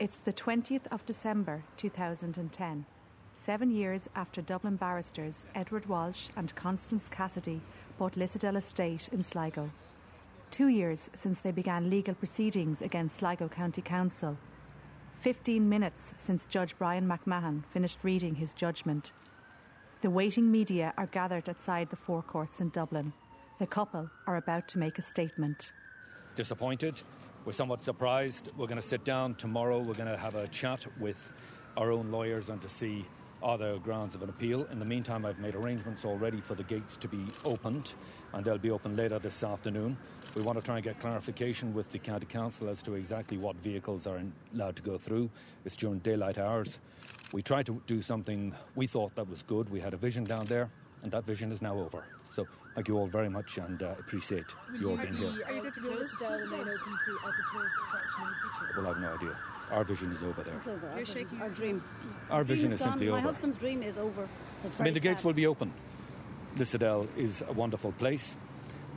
[0.00, 2.86] It's the 20th of December 2010,
[3.34, 7.60] seven years after Dublin barristers Edward Walsh and Constance Cassidy
[7.98, 9.70] bought Lissadell Estate in Sligo.
[10.50, 14.38] Two years since they began legal proceedings against Sligo County Council.
[15.18, 19.12] Fifteen minutes since Judge Brian McMahon finished reading his judgment.
[20.00, 23.12] The waiting media are gathered outside the forecourts in Dublin.
[23.58, 25.74] The couple are about to make a statement.
[26.36, 27.02] Disappointed.
[27.50, 28.48] We're somewhat surprised.
[28.56, 29.80] We're going to sit down tomorrow.
[29.80, 31.32] We're going to have a chat with
[31.76, 33.04] our own lawyers and to see
[33.42, 34.68] are there grounds of an appeal.
[34.70, 37.94] In the meantime, I've made arrangements already for the gates to be opened,
[38.34, 39.96] and they'll be open later this afternoon.
[40.36, 43.56] We want to try and get clarification with the County Council as to exactly what
[43.56, 44.22] vehicles are
[44.54, 45.28] allowed to go through.
[45.64, 46.78] It's during daylight hours.
[47.32, 49.68] We tried to do something we thought that was good.
[49.70, 50.70] We had a vision down there,
[51.02, 52.04] and that vision is now over.
[52.30, 55.44] So thank you all very much and uh, appreciate Will your you being be, here.
[55.46, 58.66] Are you going to close down and open to as a tourist attraction in the
[58.66, 58.82] future?
[58.82, 59.36] Well, I've no idea.
[59.70, 60.56] Our vision is over there.
[60.56, 60.86] It's over.
[60.88, 61.82] You're Our- shaking Our dream.
[62.30, 63.12] Our vision Dream's is simply gone.
[63.12, 63.28] My over.
[63.28, 64.28] husband's dream is over.
[64.64, 65.72] It's I mean, the gates will be open.
[66.56, 68.36] Lissadell is a wonderful place.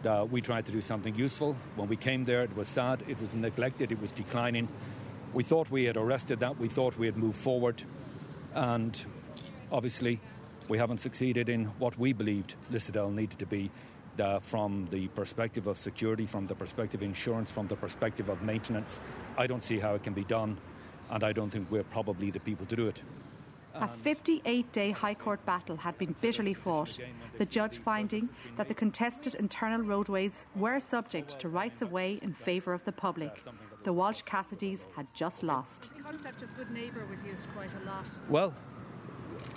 [0.03, 1.55] Uh, we tried to do something useful.
[1.75, 4.67] When we came there, it was sad, it was neglected, it was declining.
[5.33, 7.81] We thought we had arrested that, we thought we had moved forward,
[8.53, 9.05] and
[9.71, 10.19] obviously,
[10.69, 13.71] we haven't succeeded in what we believed Lissadell needed to be.
[14.19, 18.39] Uh, from the perspective of security, from the perspective of insurance, from the perspective of
[18.43, 18.99] maintenance,
[19.39, 20.55] I don't see how it can be done,
[21.09, 23.01] and I don't think we're probably the people to do it.
[23.75, 26.99] A 58 day High Court battle had been bitterly fought,
[27.39, 32.33] the judge finding that the contested internal roadways were subject to rights of way in
[32.33, 33.41] favour of the public.
[33.83, 35.89] The Walsh Cassidys had just lost.
[35.97, 38.07] The concept of good neighbour was used quite a lot.
[38.29, 38.53] Well,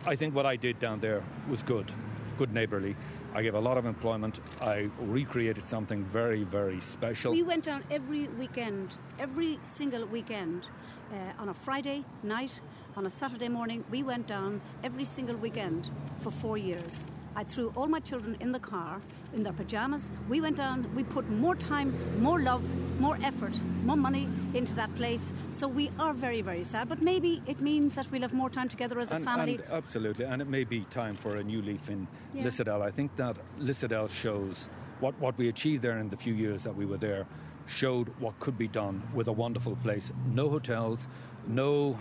[0.07, 1.91] I think what I did down there was good,
[2.39, 2.97] good neighbourly.
[3.35, 4.41] I gave a lot of employment.
[4.61, 7.33] I recreated something very, very special.
[7.33, 10.69] We went down every weekend, every single weekend,
[11.13, 12.61] uh, on a Friday night,
[12.97, 13.85] on a Saturday morning.
[13.91, 17.07] We went down every single weekend for four years.
[17.37, 18.99] I threw all my children in the car
[19.35, 20.11] in their pajamas.
[20.31, 22.65] We went down, we put more time, more love,
[22.99, 25.35] more effort, more money into that place.
[25.51, 26.89] So we are very, very sad.
[26.89, 29.57] But maybe it means that we'll have more time together as a and, family.
[29.57, 32.45] and absolutely, and it may be time for a new leaf in Yeah.
[32.45, 32.81] Lissadell.
[32.81, 34.71] I think that Lissadell shows
[35.01, 37.27] what, what we achieved there in the few years that we were there,
[37.67, 40.11] showed what could be done with a wonderful place.
[40.33, 41.07] No hotels,
[41.47, 41.99] no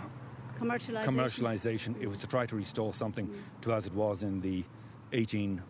[0.58, 1.04] commercialization.
[1.04, 2.00] commercialisation.
[2.00, 3.28] It was to try to restore something
[3.60, 4.64] to as it was in the
[5.12, 5.60] 1890s,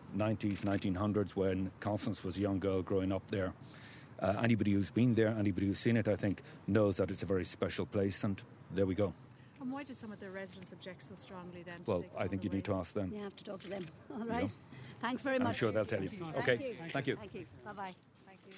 [0.63, 3.53] 1900s, when Constance was a young girl growing up there.
[4.21, 7.27] Uh, anybody who's been there, anybody who's seen it, I think, knows that it's a
[7.27, 8.43] very special place, and
[8.75, 9.13] there we go.
[9.61, 11.83] And why did some of the residents object so strongly then?
[11.85, 12.57] to Well, take I think you away?
[12.59, 13.13] need to ask them.
[13.13, 13.85] You have to talk to them.
[14.15, 14.51] All right.
[15.03, 15.57] Thanks very I'm much.
[15.59, 16.09] sure they'll tell you.
[16.09, 16.77] Thank Okay, you.
[16.93, 17.17] thank you.
[17.17, 17.47] Thank you.
[17.65, 17.95] Bye bye.
[18.27, 18.53] Thank you.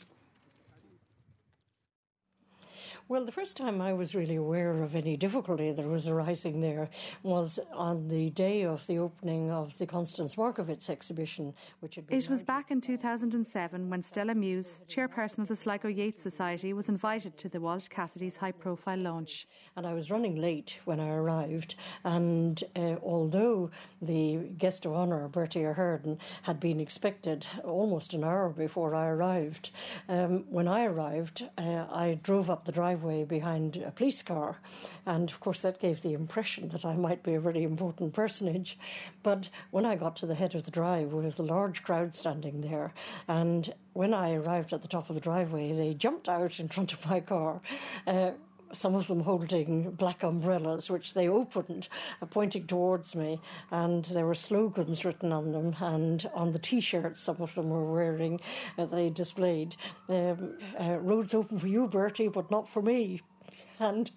[3.10, 6.91] Well, the first time I was really aware of any difficulty that was arising there
[7.22, 12.19] was on the day of the opening of the Constance Markievicz exhibition, which had been
[12.19, 16.91] It was back in 2007 when Stella Muse, chairperson of the Sligo Yeats Society, was
[16.91, 19.48] invited to the Walsh Cassidy's high profile launch.
[19.75, 21.76] and I was running late when I arrived.
[22.04, 23.70] And uh, although
[24.02, 29.70] the guest of honour, Bertie Ahern, had been expected almost an hour before I arrived,
[30.10, 34.59] um, when I arrived, uh, I drove up the driveway behind a police car,
[35.06, 38.78] and of course that gave the impression that I might be a very important personage.
[39.22, 42.14] But when I got to the head of the drive, there was a large crowd
[42.14, 42.92] standing there,
[43.26, 46.92] and when I arrived at the top of the driveway, they jumped out in front
[46.92, 47.60] of my car.
[48.06, 48.32] Uh,
[48.72, 51.88] some of them holding black umbrellas, which they opened,
[52.22, 53.40] uh, pointing towards me,
[53.70, 57.90] and there were slogans written on them, and on the T-shirts some of them were
[57.92, 58.40] wearing,
[58.76, 59.76] uh, they displayed,
[60.08, 63.22] um, uh, "Roads open for you, Bertie, but not for me,"
[63.78, 64.10] and.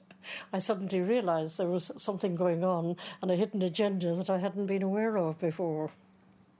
[0.53, 4.67] I suddenly realised there was something going on and a hidden agenda that I hadn't
[4.67, 5.89] been aware of before.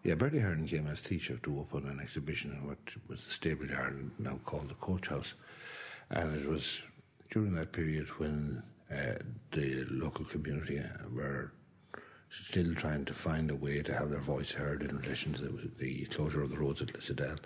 [0.03, 3.67] Yeah, Bertie Ahern came as Taoiseach to open an exhibition in what was the stable
[3.67, 5.35] yard, now called the Coach House.
[6.09, 6.81] And it was
[7.31, 8.61] during that period when
[8.91, 9.15] uh,
[9.51, 11.51] the local community uh, were
[12.29, 15.71] still trying to find a way to have their voice heard in relation to the,
[15.79, 17.39] the closure of the roads at Lissadell.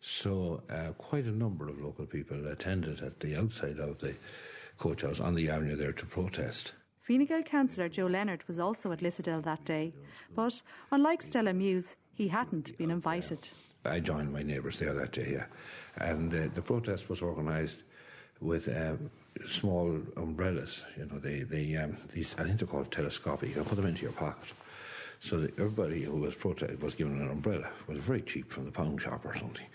[0.00, 4.14] So, uh, quite a number of local people attended at the outside of the
[4.78, 6.72] coach house on the avenue there to protest.
[7.02, 9.92] Fine Gael councillor Joe Leonard was also at Lissadell that day,
[10.34, 13.50] but unlike Stella Muse, he hadn't been invited.
[13.84, 15.46] I joined my neighbours there that day, yeah.
[15.96, 17.82] And uh, the protest was organised
[18.40, 19.10] with um,
[19.48, 20.84] small umbrellas.
[20.96, 23.50] You know, they, they um, these I think they're called telescopic.
[23.50, 24.52] You can put them into your pocket.
[25.20, 27.68] So everybody who was protest was given an umbrella.
[27.88, 29.66] It was very cheap from the pound shop or something.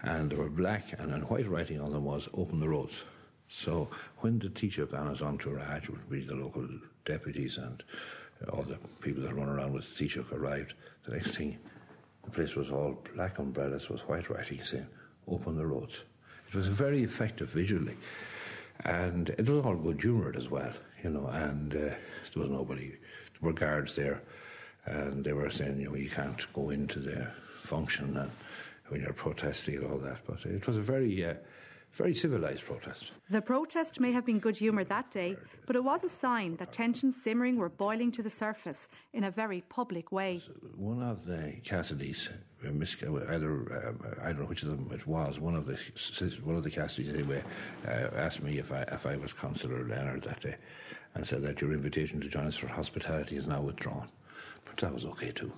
[0.00, 3.04] And they were black, and, and white writing on them was "Open the roads."
[3.48, 3.88] So
[4.18, 6.66] when the Taoiseach and his entourage, would be the local
[7.04, 7.84] deputies and
[8.50, 11.58] all the people that run around with the Taoiseach arrived, the next thing,
[12.24, 14.86] the place was all black umbrellas with white writing saying,
[15.28, 16.02] open the roads.
[16.52, 17.96] It was very effective visually.
[18.84, 20.72] And it was all good humoured as well,
[21.02, 21.96] you know, and uh, there
[22.34, 22.98] was nobody, there
[23.40, 24.20] were guards there,
[24.84, 27.28] and they were saying, you know, you can't go into the
[27.62, 28.30] function and
[28.88, 30.18] when you're protesting and all that.
[30.26, 31.34] But it was a very, uh,
[31.94, 33.12] very civilised protest.
[33.28, 35.36] The protest may have been good humour that day,
[35.66, 39.30] but it was a sign that tensions simmering were boiling to the surface in a
[39.30, 40.42] very public way.
[40.76, 42.28] One of the Cassidys,
[42.64, 45.38] uh, either uh, I don't know which of them it was.
[45.38, 45.78] One of the
[46.42, 47.42] one of the Cassidys anyway
[47.86, 50.56] uh, asked me if I if I was Councillor Leonard that day,
[51.14, 54.08] and said that your invitation to join us for hospitality is now withdrawn.
[54.64, 55.52] But that was okay too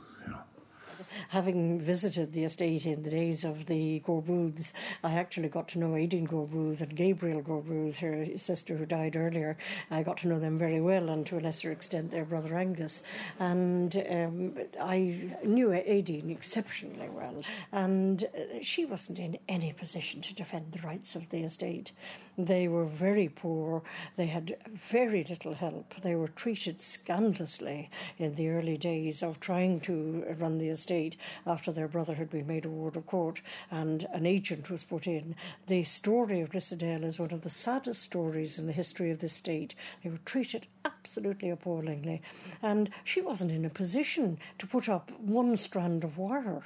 [1.28, 4.72] having visited the estate in the days of the Gore Booths,
[5.02, 8.86] I actually got to know Aideen Gore Booth and Gabrielle Gore Booth, her sister who
[8.86, 9.56] died earlier.
[9.90, 13.02] I got to know them very well, and to a lesser extent, their brother Angus.
[13.38, 18.26] And um, I knew Aideen exceptionally well, and
[18.62, 21.92] she wasn't in any position to defend the rights of the estate.
[22.36, 23.82] They were very poor,
[24.16, 29.78] they had very little help, they were treated scandalously in the early days of trying
[29.80, 31.16] to run the estate
[31.46, 33.40] after their brother had been made a ward of court
[33.70, 35.36] and an agent was put in.
[35.68, 39.28] The story of Lissadell is one of the saddest stories in the history of the
[39.28, 39.76] state.
[40.02, 42.20] They were treated absolutely appallingly,
[42.62, 46.64] and she wasn't in a position to put up one strand of wire.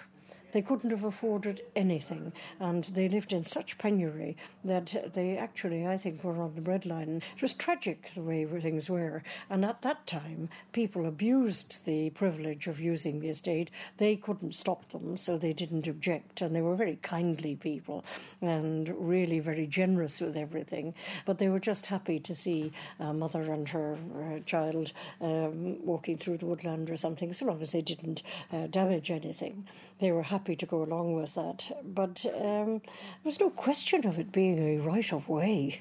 [0.52, 5.98] They couldn't have afforded anything, and they lived in such penury that they actually, I
[5.98, 7.20] think, were on the breadline.
[7.36, 12.66] It was tragic the way things were, and at that time, people abused the privilege
[12.66, 13.70] of using the estate.
[13.98, 18.04] They couldn't stop them, so they didn't object, and they were very kindly people
[18.40, 20.94] and really very generous with everything.
[21.26, 26.16] But they were just happy to see a mother and her uh, child um, walking
[26.16, 29.68] through the woodland or something, so long as they didn't uh, damage anything.
[30.00, 31.60] They were happy happy to go along with that.
[31.84, 32.80] But um,
[33.22, 35.80] there's no question of it being a right of way.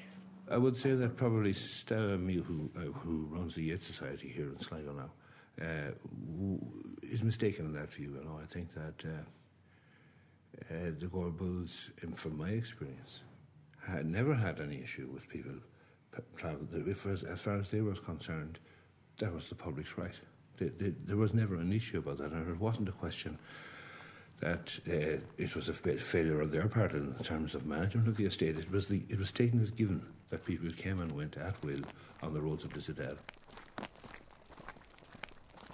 [0.50, 4.48] I would say that probably Stella Mew, who, uh, who runs the Yeats Society here
[4.48, 5.10] in Sligo now,
[5.64, 5.90] uh,
[7.02, 8.10] is mistaken in that view.
[8.18, 13.22] You know, I think that uh, uh, the Gore Booths, from my experience,
[13.86, 15.52] had never had any issue with people
[16.36, 16.66] travel.
[16.72, 18.58] If, as far as they were concerned,
[19.18, 20.18] that was the public's right.
[20.56, 23.38] They, they, there was never an issue about that, and it wasn't a question
[24.40, 28.26] that uh, it was a failure on their part in terms of management of the
[28.26, 28.58] estate.
[28.58, 31.80] It was, the, it was taken as given that people came and went at will
[32.22, 33.16] on the roads of Lissadell.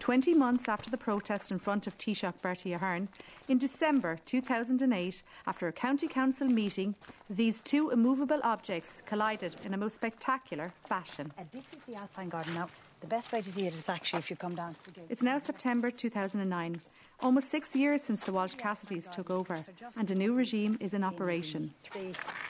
[0.05, 3.09] 20 months after the protest in front of Taoiseach Bertie Ahern,
[3.49, 6.95] in December 2008, after a county council meeting,
[7.31, 11.33] these two immovable objects collided in a most spectacular fashion.
[11.39, 12.69] And this is the Alpine Garden now.
[13.01, 15.07] The best way to see it is actually if you come down to the gate.
[15.09, 16.81] It's now September 2009,
[17.21, 19.65] almost six years since the Walsh Cassidys took over,
[19.97, 21.73] and a new regime is in operation.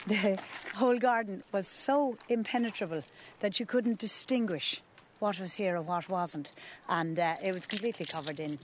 [0.07, 0.39] The,
[0.75, 3.03] whole garden was so impenetrable
[3.41, 4.83] that you couldn't distinguish
[5.21, 6.51] what was here or what wasn't,
[6.89, 8.59] and uh, it was completely covered in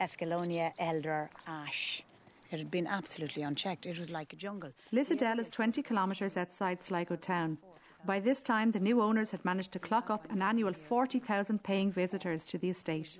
[0.00, 2.02] escallonia, elder, ash.
[2.50, 3.86] It had been absolutely unchecked.
[3.86, 4.70] It was like a jungle.
[4.92, 7.58] Lissadell is 20 kilometres outside Sligo town.
[8.06, 11.90] By this time, the new owners had managed to clock up an annual 40,000 paying
[11.90, 13.18] visitors to the estate.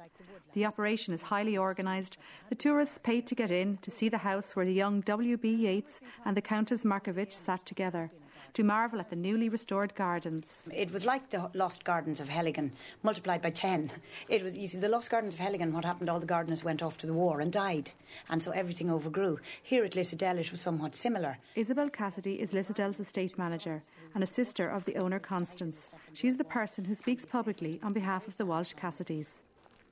[0.53, 2.19] The operation is highly organised.
[2.51, 5.49] The tourists paid to get in to see the house where the young W.B.
[5.49, 8.11] Yeats and the Countess Markievicz sat together
[8.55, 10.63] to marvel at the newly restored gardens.
[10.73, 12.71] It was like the Lost Gardens of Heligan
[13.03, 13.91] multiplied by 10.
[14.29, 16.83] It was, you see, the Lost Gardens of Heligan, what happened, all the gardeners went
[16.83, 17.91] off to the war and died,
[18.31, 19.39] and so everything overgrew.
[19.63, 21.39] Here at Lissadell, it was somewhat similar.
[21.57, 23.83] Isabel Cassidy is Lissadell's estate manager
[24.15, 25.93] and a sister of the owner, Constance.
[26.13, 29.41] She's the person who speaks publicly on behalf of the Walsh Cassidys.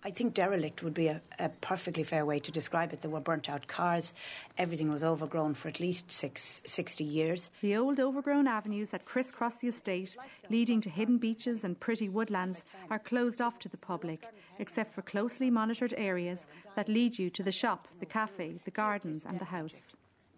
[0.04, 3.02] I think derelict would be a, a, perfectly fair way to describe it.
[3.02, 4.12] There were burnt out cars,
[4.58, 7.50] everything was overgrown for at least six, 60 years.
[7.60, 10.16] The old overgrown avenues that crisscross the estate,
[10.50, 14.26] leading to hidden beaches and pretty woodlands, are closed off to the public,
[14.58, 19.24] except for closely monitored areas that lead you to the shop, the cafe, the gardens,
[19.24, 19.92] and the house.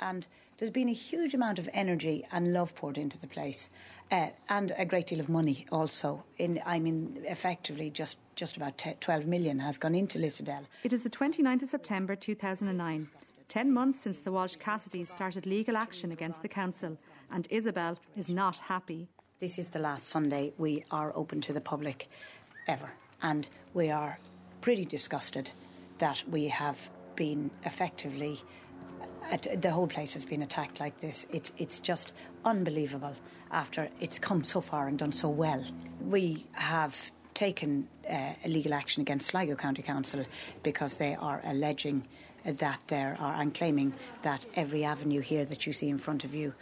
[0.05, 0.27] And
[0.59, 3.71] there's been a huge amount of energy and love poured into the place
[4.13, 6.23] uh, and a great deal of money also.
[6.39, 10.67] In I mean, effectively, just just about 12 million has gone into Lissadell.
[10.83, 13.09] It is the 29th of September 2009.
[13.49, 16.99] Ten months since the Walsh Cassidy started legal action against the council,
[17.31, 19.09] and Isabel is not happy.
[19.39, 22.09] This is the last Sunday we are open to the public
[22.67, 22.93] ever,
[23.23, 24.19] and we are
[24.61, 25.51] pretty disgusted
[25.99, 28.41] that we have been effectively.
[29.57, 31.27] The whole place has been attacked like this.
[31.33, 32.13] It's, it's just
[32.45, 33.15] unbelievable
[33.51, 35.65] after it's come so far and done so well.
[36.01, 40.25] We have taken uh, legal action against Sligo County Council
[40.63, 42.07] because they are alleging
[42.45, 46.35] that there are and claiming that every avenue here that you see in front of
[46.35, 46.55] you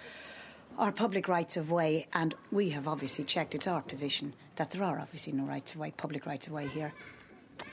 [0.78, 3.54] are public rights of way, and we have obviously checked.
[3.54, 6.68] It's our position that there are obviously no rights of way, public rights of way
[6.68, 6.94] here.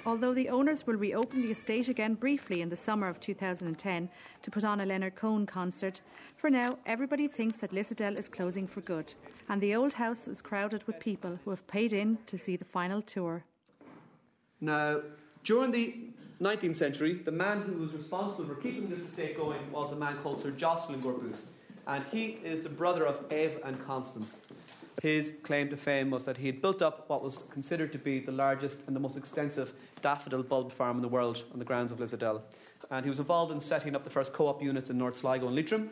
[0.09, 4.09] Although the owners will reopen the estate again briefly in the summer of 2010
[4.41, 6.01] to put on a Leonard Cohen concert,
[6.35, 9.13] for now everybody thinks that Lissadell is closing for good,
[9.49, 12.65] and the old house is crowded with people who have paid in to see the
[12.65, 13.43] final tour.
[14.61, 15.01] Now,
[15.43, 15.95] during the
[16.41, 20.17] 19th century, the man who was responsible for keeping this estate going was a man
[20.23, 21.45] called Sir Jocelyn Booth,
[21.85, 24.39] and he is the brother of Eve and Constance.
[25.01, 28.19] His claim to fame was that he had built up what was considered to be
[28.19, 31.91] the largest and the most extensive daffodil bulb farm in the world on the grounds
[31.91, 32.41] of Lissadell.
[32.91, 35.48] And he was involved in setting up the first co op units in North Sligo
[35.48, 35.89] and Leitrim.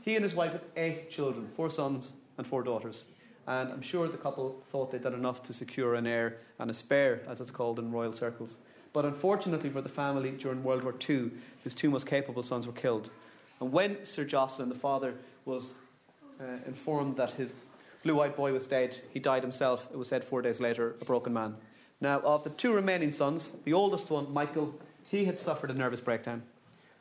[0.00, 3.04] He and his wife had eight children four sons and four daughters.
[3.46, 6.74] And I'm sure the couple thought they'd done enough to secure an heir and a
[6.74, 8.58] spare, as it's called in royal circles.
[8.92, 11.30] But unfortunately for the family, during World War II,
[11.64, 13.10] his two most capable sons were killed.
[13.60, 15.74] And when Sir Jocelyn, the father, was
[16.40, 17.54] uh, informed that his
[18.02, 21.04] blue eyed boy was dead, he died himself, it was said four days later, a
[21.04, 21.56] broken man.
[22.00, 24.74] Now, of the two remaining sons, the oldest one, Michael,
[25.08, 26.42] he had suffered a nervous breakdown.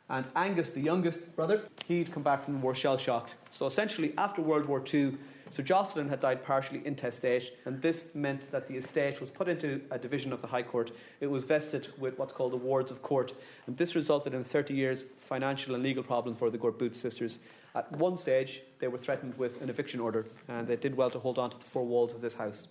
[0.10, 3.32] And Angus, the youngest brother, he'd come back from the war shell shocked.
[3.50, 5.18] So essentially, after World War II,
[5.52, 9.82] Sir Jocelyn had died partially intestate, and this meant that the estate was put into
[9.92, 10.94] a division of the High Court.
[11.20, 13.34] It was vested with what's called the wards of court,
[13.68, 17.40] and this resulted in 30 years' financial and legal problem for the Gore Booth sisters.
[17.76, 21.20] At one stage, they were threatened with an eviction order, and they did well to
[21.20, 22.70] hold on to the four walls of this house.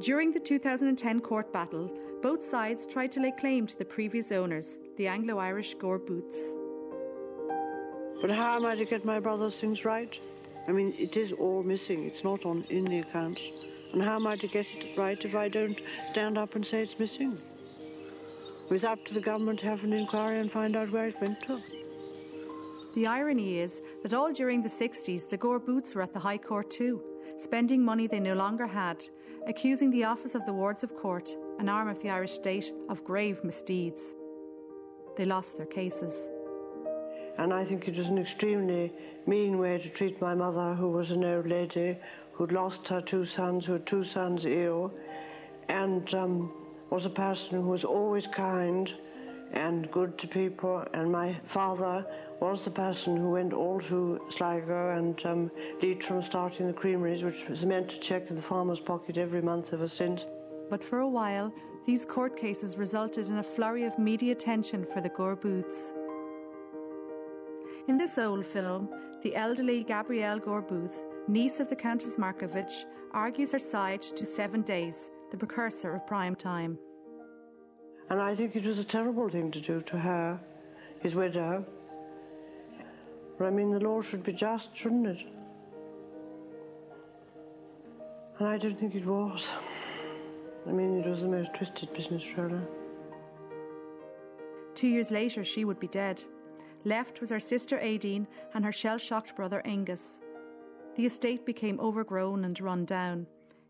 [0.00, 1.92] During the 2010 court battle,
[2.22, 6.57] both sides tried to lay claim to the previous owners, the Anglo Irish Gore Booths.
[8.20, 10.12] But how am I to get my brother's things right?
[10.66, 12.04] I mean, it is all missing.
[12.04, 13.40] It's not on in the accounts.
[13.92, 15.80] And how am I to get it right if I don't
[16.12, 17.38] stand up and say it's missing?
[18.70, 21.38] It's up to the government to have an inquiry and find out where it went
[21.46, 21.62] to.
[22.94, 26.38] The irony is that all during the 60s, the Gore Booths were at the High
[26.38, 27.00] Court too,
[27.38, 29.02] spending money they no longer had,
[29.46, 33.04] accusing the Office of the Wards of Court, an arm of the Irish state, of
[33.04, 34.14] grave misdeeds.
[35.16, 36.28] They lost their cases.
[37.38, 38.92] And I think it was an extremely
[39.26, 41.96] mean way to treat my mother, who was an old lady
[42.32, 44.92] who'd lost her two sons, who had two sons ill,
[45.68, 46.52] and um,
[46.90, 48.94] was a person who was always kind
[49.52, 50.84] and good to people.
[50.94, 52.06] And my father
[52.40, 55.50] was the person who went all through Sligo and um,
[55.82, 59.72] Leitrim, starting the creameries, which was meant to check in the farmer's pocket every month
[59.72, 60.26] ever since.
[60.70, 61.52] But for a while,
[61.86, 65.90] these court cases resulted in a flurry of media attention for the Gore Booths.
[67.88, 68.90] In this old film,
[69.22, 74.60] the elderly Gabrielle Gore Booth, niece of the Countess Markievicz, argues her side to Seven
[74.60, 76.78] Days, the precursor of prime time.
[78.10, 80.38] And I think it was a terrible thing to do to her,
[81.00, 81.64] his widow.
[83.38, 85.26] But I mean, the law should be just, shouldn't it?
[88.38, 89.48] And I don't think it was.
[90.68, 92.60] I mean, it was the most twisted business, really.
[94.74, 96.22] Two years later, she would be dead.
[96.88, 100.18] Left was her sister Aideen and her shell shocked brother Angus.
[100.96, 103.26] The estate became overgrown and run down.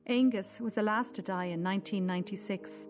[0.07, 2.87] Angus was the last to die in 1996.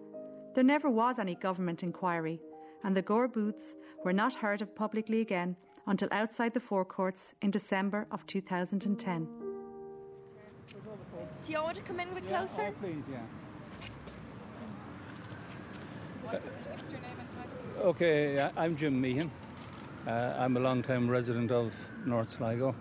[0.55, 2.43] There never was any government inquiry,
[2.85, 5.57] and the Gore Booths were not heard of publicly again
[5.87, 9.29] until outside the forecourts in December of 2010.
[11.47, 12.53] Do you want to come in a bit closer?
[12.65, 13.19] Yeah, oh, please, yeah.
[16.25, 17.89] What's, what's your name and title?
[17.89, 19.31] Okay, I'm Jim Meehan.
[20.07, 21.75] Uh, I'm a long-time resident of
[22.07, 22.75] North Sligo.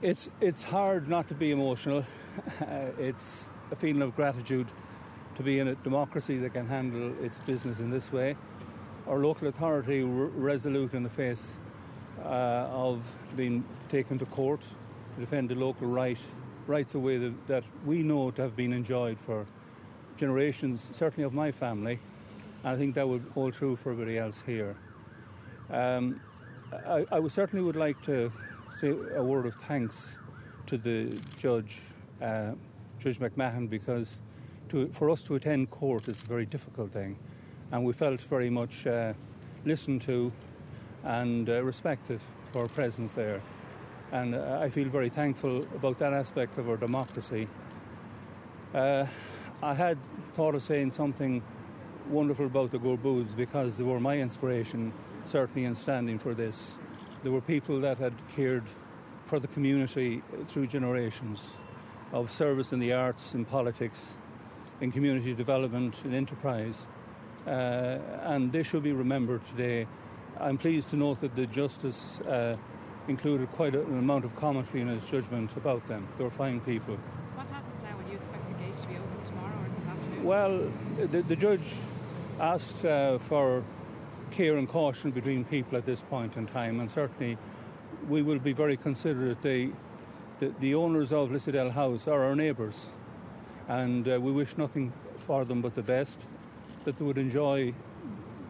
[0.00, 2.04] It's it's hard not to be emotional.
[2.62, 4.66] Uh, it's a feeling of gratitude
[5.34, 8.36] to be in a democracy that can handle its business in this way.
[9.08, 11.58] Our local authority resolute in the face
[12.24, 13.02] uh, of
[13.36, 16.18] being taken to court to defend the local right
[16.66, 19.44] rights away that, that we know to have been enjoyed for
[20.16, 21.98] generations, certainly of my family.
[22.64, 24.76] I think that would hold true for everybody else here.
[25.70, 26.20] Um,
[26.86, 28.32] I, I would certainly would like to
[28.80, 30.16] say a word of thanks
[30.66, 31.80] to the judge,
[32.20, 32.52] uh,
[32.98, 34.18] Judge McMahon, because
[34.68, 37.16] to, for us to attend court is a very difficult thing,
[37.72, 39.12] and we felt very much uh,
[39.64, 40.32] listened to
[41.04, 42.20] and uh, respected
[42.52, 43.40] for our presence there.
[44.12, 47.48] And uh, I feel very thankful about that aspect of our democracy.
[48.74, 49.06] Uh,
[49.62, 49.98] I had
[50.34, 51.42] thought of saying something
[52.08, 54.92] wonderful about the Gore Booths because they were my inspiration
[55.30, 56.72] certainly in standing for this.
[57.22, 58.64] There were people that had cared
[59.26, 61.50] for the community through generations
[62.12, 64.14] of service in the arts, in politics,
[64.80, 66.86] in community development, in enterprise.
[67.46, 69.86] Uh, and they should be remembered today.
[70.40, 72.56] I'm pleased to note that the Justice uh,
[73.06, 76.08] included quite an amount of commentary in his judgment about them.
[76.18, 76.96] They were fine people.
[76.96, 77.96] What happens now?
[77.96, 80.24] Would you expect the gate to be open tomorrow or this afternoon?
[80.24, 80.72] Well,
[81.10, 81.74] the, the judge
[82.40, 83.62] asked uh, for
[84.30, 87.36] care and caution between people at this point in time, and certainly
[88.08, 89.42] we will be very considerate.
[89.42, 89.70] They,
[90.38, 92.86] the, the owners of Lissadell House are our neighbours,
[93.68, 94.92] and uh, we wish nothing
[95.26, 96.26] for them but the best,
[96.84, 97.74] that they would enjoy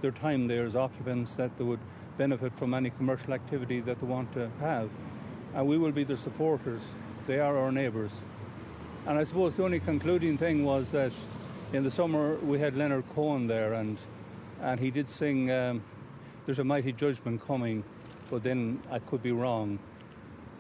[0.01, 1.81] their time there as occupants, that they would
[2.17, 4.89] benefit from any commercial activity that they want to have.
[5.55, 6.83] And we will be their supporters.
[7.27, 8.13] They are our neighbours.
[9.07, 11.13] And I suppose the only concluding thing was that
[11.73, 13.99] in the summer we had Leonard Cohen there, and,
[14.63, 15.83] and he did sing um,
[16.47, 17.85] There's a Mighty Judgment Coming,
[18.31, 19.79] but then I could be wrong.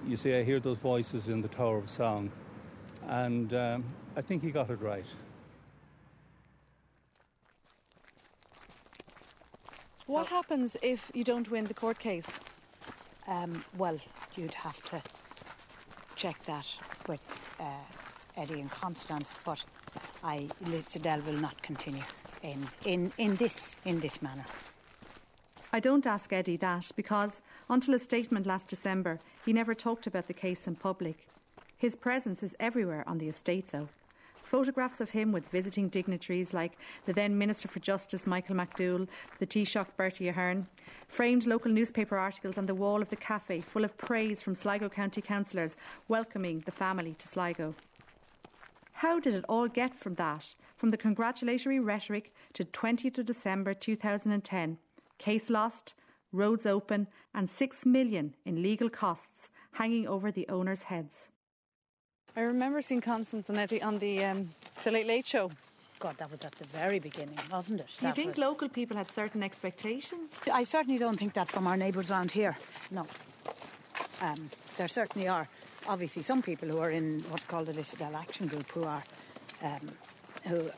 [0.07, 2.30] You see, I hear those voices in the Tower of Song,
[3.09, 3.85] and um,
[4.16, 5.04] I think he got it right.
[10.07, 12.40] What happens if you don't win the court case?
[13.28, 13.97] Um, well,
[14.35, 15.00] you'd have to
[16.16, 16.66] check that
[17.07, 17.23] with
[17.61, 17.64] uh,
[18.37, 19.64] Eddie and Constance, but
[20.23, 22.03] I, Lissadell will not continue
[22.43, 24.45] in, in, in, this, in this manner.
[25.73, 30.27] I don't ask Eddie that because, until his statement last December, he never talked about
[30.27, 31.29] the case in public.
[31.79, 33.89] His presence is everywhere on the estate, though.
[34.35, 39.07] Photographs of him with visiting dignitaries like the then Minister for Justice Michael McDowell,
[39.39, 40.67] the Taoiseach Bertie Ahern,
[41.07, 44.89] framed local newspaper articles on the wall of the cafe full of praise from Sligo
[44.89, 45.77] County councillors
[46.09, 47.75] welcoming the family to Sligo.
[49.00, 53.73] How did it all get from that, from the congratulatory rhetoric to 20th of December
[53.73, 54.76] 2010?
[55.16, 55.95] Case lost,
[56.33, 61.28] roads open, and six million in legal costs hanging over the owners' heads.
[62.36, 64.50] I remember seeing Constance and Eddie on the um,
[64.84, 65.50] the Late Late Show.
[65.99, 67.86] God, that was at the very beginning, wasn't it?
[67.99, 70.39] Do you That think was- local people had certain expectations?
[70.52, 72.54] I certainly don't think that from our neighbours around here.
[72.91, 73.06] No.
[74.21, 75.49] Um, there certainly are,
[75.88, 79.02] obviously, some people who are in what's called the Lissadell Action Group who are,
[79.62, 79.80] um,
[80.47, 80.69] who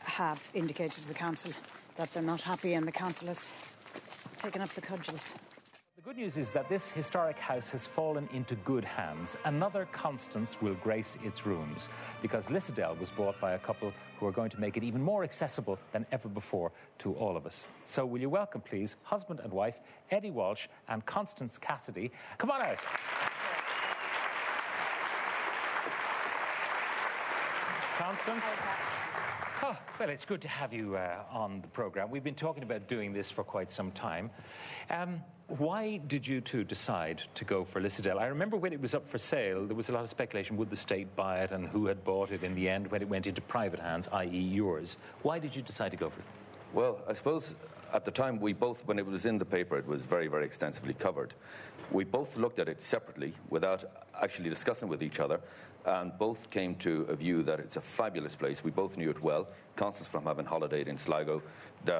[0.00, 1.52] have indicated to the council
[1.96, 3.50] that they're not happy, and the council has
[4.42, 5.20] taken up the cudgels.
[6.00, 9.36] The good news is that this historic house has fallen into good hands.
[9.44, 11.90] Another Constance will grace its rooms
[12.22, 15.24] because Lissadell was bought by a couple who are going to make it even more
[15.24, 17.66] accessible than ever before to all of us.
[17.84, 22.10] So, will you welcome, please, husband and wife Eddie Walsh and Constance Cassidy?
[22.38, 22.78] Come on out.
[28.10, 28.44] Constance?
[29.62, 32.10] Oh, well, it's good to have you uh, on the program.
[32.10, 34.30] We've been talking about doing this for quite some time.
[34.90, 38.18] Um, why did you two decide to go for Lissadell?
[38.18, 40.70] I remember when it was up for sale, there was a lot of speculation would
[40.70, 43.28] the state buy it and who had bought it in the end when it went
[43.28, 44.96] into private hands, i.e., yours.
[45.22, 46.26] Why did you decide to go for it?
[46.72, 47.54] Well, I suppose
[47.92, 50.44] at the time we both, when it was in the paper, it was very, very
[50.44, 51.32] extensively covered.
[51.92, 53.84] We both looked at it separately without
[54.20, 55.40] actually discussing with each other,
[55.84, 58.62] and both came to a view that it's a fabulous place.
[58.62, 59.48] We both knew it well.
[59.76, 61.42] Constance from having holidayed in Sligo.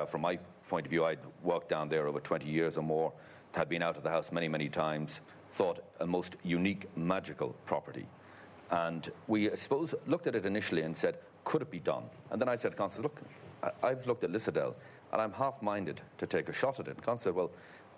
[0.06, 0.38] From my
[0.68, 3.12] point of view, I'd walked down there over 20 years or more,
[3.52, 5.20] had been out of the house many, many times,
[5.52, 8.06] thought a most unique, magical property.
[8.70, 12.04] And we, I suppose, looked at it initially and said, could it be done?
[12.30, 13.20] And then I said, Constance, look,
[13.82, 14.74] I've looked at Lissadell
[15.12, 16.96] and I'm half minded to take a shot at it.
[16.96, 17.50] And Constance said, well,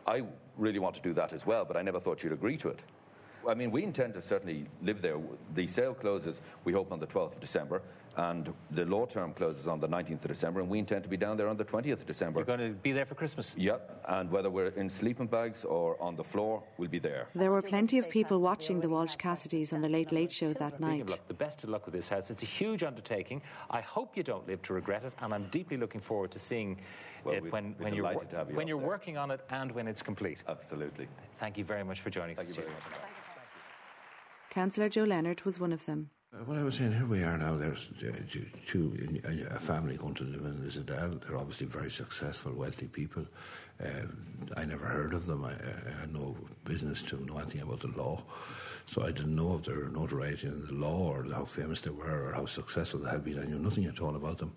[0.06, 0.22] I
[0.56, 2.80] really want to do that as well, but I never thought you'd agree to it.
[3.48, 5.18] I mean, we intend to certainly live there.
[5.54, 7.82] The sale closes, we hope, on the 12th of December,
[8.16, 11.16] and the law term closes on the 19th of December, and we intend to be
[11.16, 12.40] down there on the 20th of December.
[12.40, 13.54] You're going to be there for Christmas?
[13.58, 17.28] Yep, and whether we're in sleeping bags or on the floor, we'll be there.
[17.34, 20.78] There were plenty of people watching the Walsh Cassidys on the Late Late Show that
[20.78, 21.08] night.
[21.08, 22.30] luck, the best of luck with this house.
[22.30, 23.40] It's a huge undertaking.
[23.70, 26.78] I hope you don't live to regret it, and I'm deeply looking forward to seeing
[27.24, 28.88] Well, it when, when you're, delighted you when you're there.
[28.88, 30.42] working on it and when it's complete.
[30.48, 31.08] Absolutely.
[31.40, 32.44] Thank you very much for joining us.
[32.44, 33.11] Thank you very much.
[34.52, 36.10] Councillor Joe Leonard was one of them.
[36.30, 37.56] Uh, What I was saying, here we are now.
[37.56, 37.88] There's
[38.66, 38.92] two,
[39.50, 41.26] a family going to live in Lissadell.
[41.26, 43.24] They're obviously very successful, wealthy people.
[43.82, 44.08] Uh,
[44.54, 45.42] I never heard of them.
[45.46, 48.24] I, I had no business to know anything about the law,
[48.84, 52.26] so I didn't know of their notoriety in the law or how famous they were
[52.26, 53.38] or how successful they had been.
[53.38, 54.52] I knew nothing at all about them.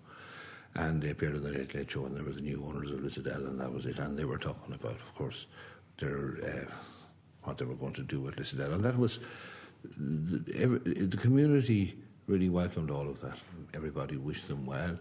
[0.74, 3.00] And they appeared on the Late Late Show, and they were the new owners of
[3.00, 3.98] Lissadell, and that was it.
[3.98, 5.46] And they were talking about, of course,
[5.96, 6.70] their uh,
[7.44, 9.20] what they were going to do with Lissadell, and that was
[9.96, 13.38] the, the community really welcomed all of that.
[13.74, 14.98] Everybody wished them well.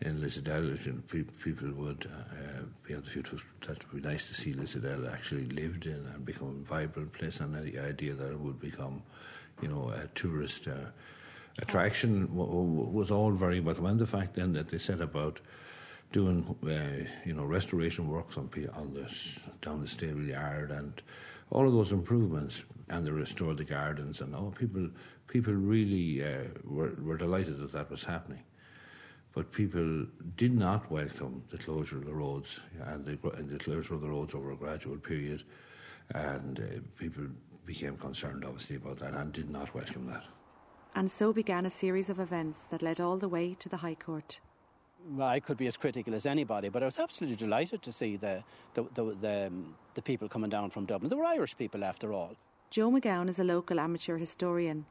[0.00, 3.22] in Lissadell, and pe- people would uh, be able to feel
[3.66, 7.40] that would be nice to see Lissadell actually lived in and become a vibrant place,
[7.40, 9.02] and the idea that it would become,
[9.62, 10.90] you know, a tourist uh,
[11.58, 13.60] attraction w- w- was all very.
[13.60, 13.86] welcome.
[13.86, 15.40] And the fact then that they set about
[16.12, 19.08] doing, uh, you know, restoration works on, on the
[19.62, 21.00] down the stable yard and
[21.50, 24.88] all of those improvements, and they restored the gardens and all people.
[25.26, 28.42] People really uh, were, were delighted that that was happening
[29.34, 33.94] but people did not welcome the closure of the roads and the, and the closure
[33.94, 35.42] of the roads over a gradual period,
[36.14, 37.24] and uh, people
[37.66, 40.22] became concerned, obviously, about that and did not welcome that.
[40.94, 43.96] And so began a series of events that led all the way to the High
[43.96, 44.38] Court.
[45.10, 48.16] Well, I could be as critical as anybody, but I was absolutely delighted to see
[48.16, 51.10] the the the, the, um, the people coming down from Dublin.
[51.10, 52.36] They were Irish people, after all.
[52.70, 54.86] Joe McGowan is a local amateur historian.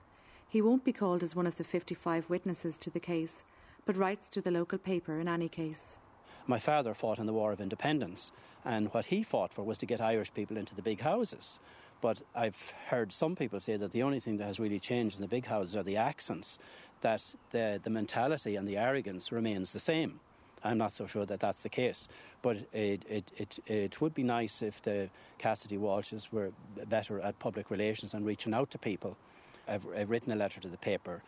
[0.48, 3.44] He won't be called as one of the 55 witnesses to the case,
[3.86, 5.98] but writes to the local paper in any case.
[6.46, 8.32] My father fought in the War of Independence,
[8.64, 11.60] and what he fought for was to get Irish people into the big houses.
[12.04, 15.22] But I've heard some people say that the only thing that has really changed in
[15.22, 16.60] the big houses are the accents,
[17.00, 20.20] that the, the mentality and the arrogance remains the same.
[20.66, 22.10] I'm not so sure that that's the case.
[22.42, 26.52] But it, it, it, it would be nice if the Cassidy Walshes were
[26.90, 29.16] better at public relations and reaching out to people.
[29.70, 31.24] I've, I've written a letter to the paper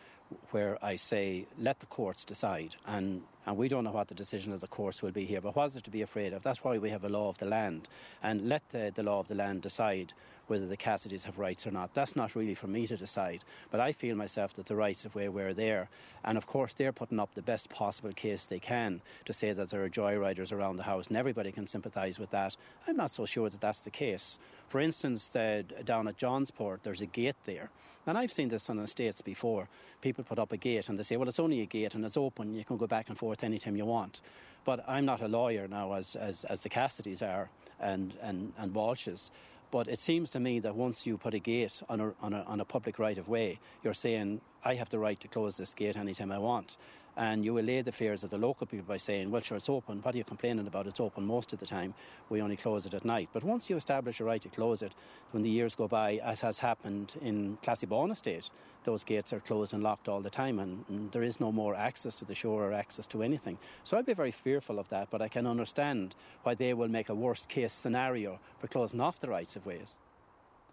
[0.50, 2.76] where I say, let the courts decide.
[2.86, 5.54] And, and we don't know what the decision of the courts will be here, but
[5.54, 6.42] what is it to be afraid of?
[6.42, 7.88] That's why we have a law of the land.
[8.22, 10.12] And let the, the law of the land decide
[10.48, 11.94] whether the Cassidys have rights or not.
[11.94, 13.42] That's not really for me to decide.
[13.70, 15.88] But I feel myself that the rights of way were there.
[16.24, 19.70] And of course, they're putting up the best possible case they can to say that
[19.70, 22.56] there are joyriders around the house, and everybody can sympathise with that.
[22.86, 24.38] I'm not so sure that that's the case.
[24.68, 27.70] For instance, down at Johnsport, there's a gate there.
[28.08, 29.68] And I've seen this on estates before.
[30.00, 32.16] People put up a gate and they say, well, it's only a gate and it's
[32.16, 32.54] open.
[32.54, 34.20] You can go back and forth anytime you want.
[34.64, 37.48] But I'm not a lawyer now, as, as, as the Cassidys are
[37.80, 39.30] and, and, and Walshes.
[39.70, 42.42] But it seems to me that once you put a gate on a, on a,
[42.42, 45.74] on a public right of way, you're saying, I have the right to close this
[45.74, 46.76] gate anytime I want
[47.16, 50.00] and you allay the fears of the local people by saying, well, sure, it's open.
[50.02, 50.86] What are you complaining about?
[50.86, 51.94] It's open most of the time.
[52.28, 53.30] We only close it at night.
[53.32, 54.94] But once you establish a right to close it,
[55.30, 58.50] when the years go by, as has happened in Classiebawn Estate,
[58.84, 62.14] those gates are closed and locked all the time, and, there is no more access
[62.16, 63.58] to the shore or access to anything.
[63.84, 67.08] So I'd be very fearful of that, but I can understand why they will make
[67.08, 69.98] a worst case scenario for closing off the rights of ways.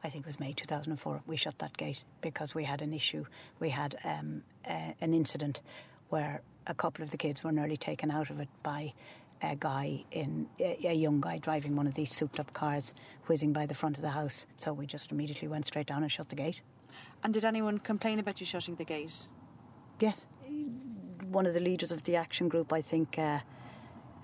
[0.04, 3.26] I think it was May 2004, we shut that gate because we had an issue.
[3.60, 5.62] We had um, an incident
[6.14, 8.94] where a couple of the kids were nearly taken out of it by
[9.42, 12.94] a guy in a young guy driving one of these souped up cars
[13.26, 14.46] whizzing by the front of the house.
[14.58, 16.62] So we just immediately went straight down and shut the gate.
[17.24, 19.28] And did anyone complain about you shutting the gate?
[20.00, 20.28] Yes.
[21.32, 23.40] One of the leaders of the action group, I think, uh,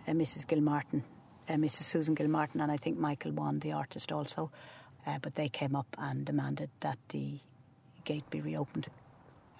[0.08, 0.45] uh, Mrs.
[0.45, 1.04] Gilmartin,
[1.49, 1.86] uh, Mrs.
[1.86, 4.52] Susan Gilmartin, and I think Michael Wan, the artist, also.
[5.08, 7.39] Uh, but they came up and demanded that the
[8.06, 8.89] gate be reopened,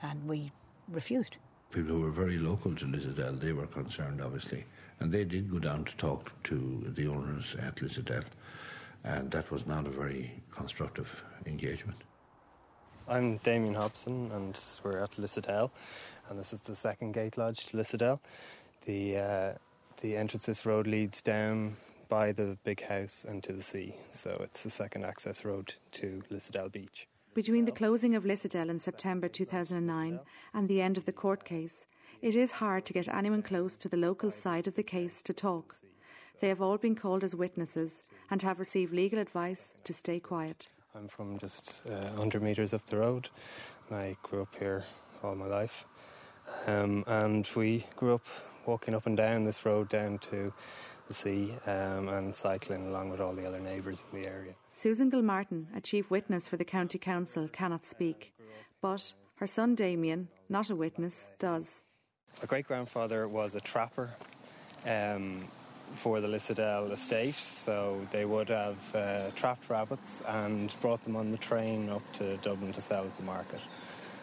[0.04, 0.52] and we
[0.92, 1.38] refused
[1.72, 4.66] people who were very local to Lissadell, they were concerned, obviously.
[5.00, 8.26] And they did go down to talk to the owners at Lissadell,
[9.04, 12.00] and that was not a very constructive engagement.
[13.08, 15.72] I'm Damien Hobson, and we're at Lissadell,
[16.30, 18.20] and this is the second gate lodge to Lissadell.
[18.86, 19.54] The, uh,
[20.02, 21.78] the entrance this road leads down
[22.10, 26.24] by the big house and to the sea, so it's the second access road to
[26.32, 27.08] Lissadell Beach.
[27.40, 30.20] Between the closing of Lissadell in September 2009
[30.54, 31.86] and the end of the court case,
[32.22, 35.34] it is hard to get anyone close to the local side of the case to
[35.34, 35.78] talk.
[36.42, 40.68] They have all been called as witnesses and have received legal advice to stay quiet.
[40.94, 43.30] I'm from just uh, 100 metres up the road.
[43.90, 44.84] I grew up here
[45.24, 45.86] all my life.
[46.68, 48.26] Um, and we grew up
[48.66, 50.52] walking up and down this road down to
[51.08, 54.56] the sea um, and cycling along with all the other neighbours in the area.
[54.74, 58.34] Susan Gilmartin, a chief witness for the County Council, cannot speak,
[58.82, 61.84] but her son Damien, not a witness, does.
[62.40, 64.12] My great grandfather was a trapper
[64.86, 65.44] um,
[65.96, 71.32] for the Lissadell estate, so they would have uh, trapped rabbits and brought them on
[71.32, 73.60] the train up to Dublin to sell at the market.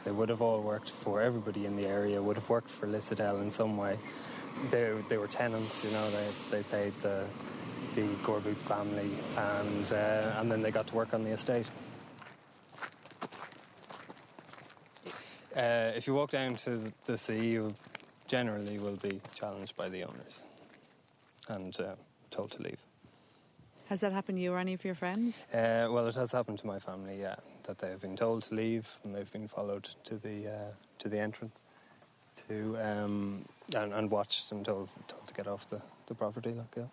[0.05, 3.43] They would have all worked for everybody in the area, would have worked for Lissadell
[3.43, 3.99] in some way
[4.71, 7.25] they, they were tenants, you know, they, they paid the,
[7.97, 11.69] the Gore Booth family and, uh, and then they got to work on the estate.
[15.57, 17.75] Uh, if you walk down to the sea, you
[18.29, 20.43] generally will be challenged by the owners
[21.49, 21.95] and uh,
[22.31, 22.79] told to leave.
[23.89, 25.47] Has that happened to you or any of your friends?
[25.55, 28.55] Uh, well, it has happened to my family, yeah, that they have been told to
[28.55, 31.65] leave and they've been followed to the, uh, to the entrance.
[32.49, 36.53] to um, and, and, watched and told, told to get off the, the property.
[36.53, 36.85] Like, yeah.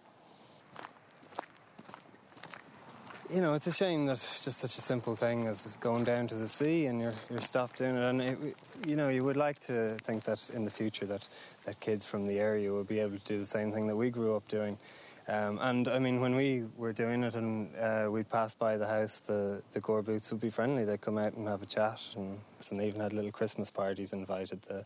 [3.33, 6.35] You know, it's a shame that just such a simple thing as going down to
[6.35, 8.03] the sea and you're you're stopped doing it.
[8.03, 8.37] And it,
[8.85, 11.27] you know, you would like to think that in the future that
[11.65, 14.11] that kids from the area will be able to do the same thing that we
[14.11, 14.77] grew up doing.
[15.27, 18.85] Um, and I mean, when we were doing it and uh, we'd pass by the
[18.85, 20.85] house, the, the Gore Booths would be friendly.
[20.85, 22.01] They'd come out and have a chat.
[22.15, 22.37] And,
[22.69, 24.83] and they even had little Christmas parties, invited the,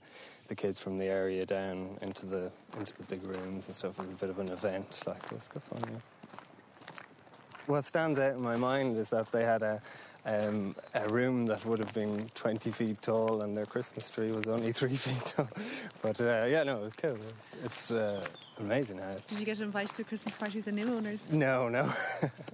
[0.47, 3.97] the kids from the area down into the, into the big rooms and stuff.
[3.97, 5.01] It was a bit of an event.
[5.07, 6.16] Like, was good fun, yeah.
[7.67, 9.81] What stands out in my mind is that they had a,
[10.25, 14.47] um, a room that would have been 20 feet tall and their Christmas tree was
[14.47, 15.49] only three feet tall.
[16.01, 17.17] But uh, yeah, no, it was cool.
[17.29, 18.25] It's, it's uh,
[18.61, 19.25] amazing house.
[19.25, 21.21] Did you get invited to Christmas with the new owners?
[21.29, 21.91] No, no.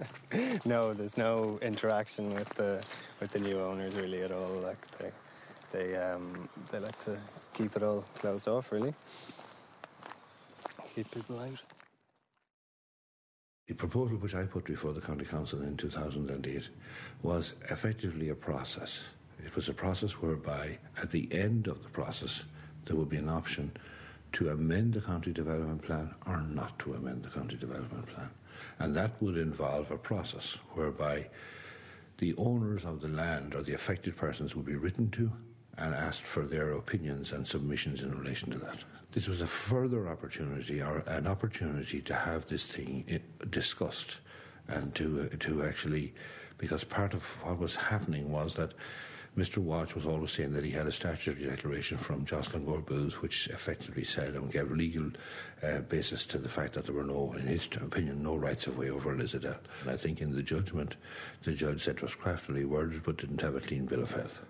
[0.64, 2.82] no, there's no interaction with the,
[3.20, 4.50] with the new owners really at all.
[4.64, 5.12] Like they,
[5.70, 7.16] they, um, they like to
[7.52, 8.94] keep it all closed off, really.
[10.96, 11.62] Keep people out.
[13.66, 16.68] The proposal which I put before the County Council in 2008
[17.22, 19.02] was effectively a process.
[19.42, 22.44] It was a process whereby, at the end of the process,
[22.84, 23.72] there would be an option
[24.32, 28.28] to amend the county development plan or not to amend the county development plan.
[28.78, 31.28] And that would involve a process whereby
[32.18, 35.32] the owners of the land or the affected persons would be written to
[35.78, 38.84] and asked for their opinions and submissions in relation to that.
[39.14, 44.18] This was a further opportunity, or an opportunity to have this thing eh, discussed
[44.66, 46.12] and to uh, to actually,
[46.58, 48.74] because part of what was happening was that
[49.38, 49.58] Mr.
[49.58, 53.48] Walsh was always saying that he had a statutory declaration from Jocelyn Gore Booth, which
[53.48, 55.10] effectively said and gave a legal
[55.62, 58.76] uh, basis to the fact that there were no, in his opinion, no rights of
[58.76, 59.58] way over Lissadell.
[59.82, 60.96] And I think in the judgment,
[61.42, 64.40] the judge said it was craftily worded but didn't have a clean bill of health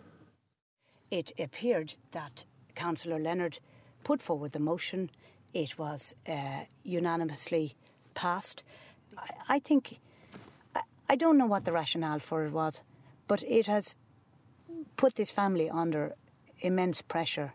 [1.14, 3.60] it appeared that Councillor Leonard
[4.04, 5.10] put forward the motion.
[5.52, 7.74] It was uh, unanimously
[8.14, 8.62] passed.
[9.16, 9.98] I, I think,
[10.74, 12.82] I, I don't know what the rationale for it was,
[13.26, 13.96] but it has
[14.96, 16.14] put this family under
[16.60, 17.52] immense pressure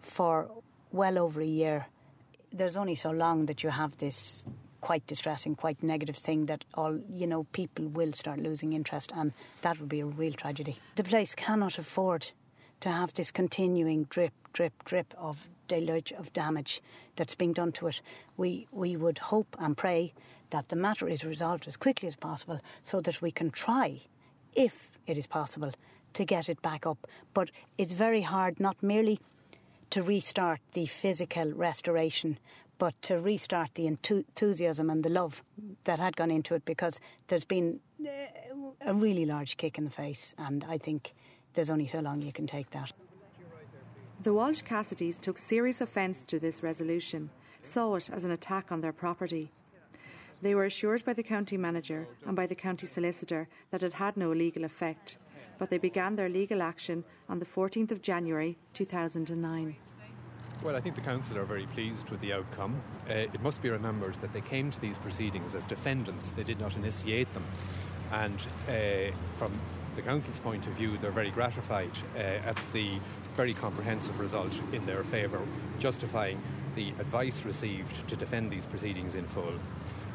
[0.00, 0.50] for
[0.92, 1.86] well over a year.
[2.52, 4.44] There's only so long that you have this
[4.80, 9.32] quite distressing, quite negative thing that all you know people will start losing interest, and
[9.62, 10.78] that would be a real tragedy.
[10.96, 12.30] The place cannot afford
[12.80, 16.82] to have this continuing drip, drip, drip of deluge of damage
[17.14, 18.00] that's being done to it.
[18.36, 20.12] We we would hope and pray
[20.50, 24.00] that the matter is resolved as quickly as possible, so that we can try,
[24.54, 25.72] if it is possible,
[26.14, 27.06] to get it back up.
[27.34, 29.20] But it's very hard not merely
[29.90, 32.38] to restart the physical restoration,
[32.78, 35.44] but to restart the enthusiasm and the love
[35.84, 38.10] that had gone into it because there's been uh,
[38.80, 41.14] a really large kick in the face, and I think
[41.54, 42.92] there's only so long you can take that.
[44.20, 47.30] The Walsh Cassidys took serious offence to this resolution,
[47.62, 49.52] saw it as an attack on their property.
[50.42, 54.16] They were assured by the county manager and by the county solicitor that it had
[54.16, 55.18] no legal effect,
[55.56, 59.76] but they began their legal action on the 14th of January 2009.
[60.64, 62.82] Well, I think the council are very pleased with the outcome.
[63.08, 66.58] Uh, it must be remembered that they came to these proceedings as defendants, they did
[66.58, 67.44] not initiate them.
[68.10, 69.52] And uh, from
[69.94, 72.98] the council's point of view, they're very gratified uh, at the
[73.38, 75.40] very comprehensive result in their favour,
[75.78, 76.42] justifying
[76.74, 79.54] the advice received to defend these proceedings in full.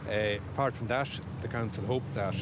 [0.10, 1.08] Uh, apart from that,
[1.42, 2.36] the council hope that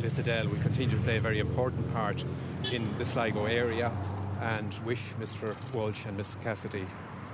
[0.00, 2.24] Lissadell will continue to play a very important part
[2.70, 3.90] in the Sligo area
[4.40, 6.86] and wish Mr Walsh and Miss Cassidy